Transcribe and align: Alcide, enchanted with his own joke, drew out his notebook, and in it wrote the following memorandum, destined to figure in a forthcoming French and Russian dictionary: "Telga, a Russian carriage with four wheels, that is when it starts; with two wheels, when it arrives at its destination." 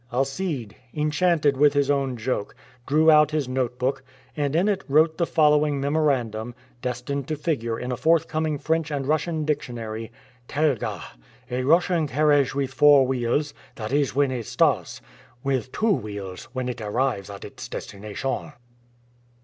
Alcide, 0.11 0.75
enchanted 0.95 1.55
with 1.57 1.73
his 1.73 1.91
own 1.91 2.17
joke, 2.17 2.55
drew 2.87 3.11
out 3.11 3.29
his 3.29 3.47
notebook, 3.47 4.03
and 4.35 4.55
in 4.55 4.67
it 4.67 4.83
wrote 4.87 5.19
the 5.19 5.27
following 5.27 5.79
memorandum, 5.79 6.55
destined 6.81 7.27
to 7.27 7.35
figure 7.35 7.79
in 7.79 7.91
a 7.91 7.95
forthcoming 7.95 8.57
French 8.57 8.89
and 8.89 9.05
Russian 9.07 9.45
dictionary: 9.45 10.11
"Telga, 10.47 11.03
a 11.51 11.61
Russian 11.61 12.07
carriage 12.07 12.55
with 12.55 12.73
four 12.73 13.05
wheels, 13.05 13.53
that 13.75 13.93
is 13.93 14.15
when 14.15 14.31
it 14.31 14.47
starts; 14.47 15.01
with 15.43 15.71
two 15.71 15.91
wheels, 15.91 16.45
when 16.45 16.67
it 16.67 16.81
arrives 16.81 17.29
at 17.29 17.45
its 17.45 17.67
destination." 17.67 18.53